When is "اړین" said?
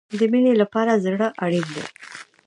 1.43-1.65